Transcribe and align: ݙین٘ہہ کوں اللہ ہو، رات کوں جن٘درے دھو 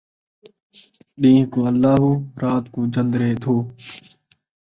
ݙین٘ہہ 1.19 1.45
کوں 1.51 1.63
اللہ 1.69 1.93
ہو، 2.01 2.11
رات 2.41 2.65
کوں 2.73 2.85
جن٘درے 2.93 3.31
دھو 3.41 3.55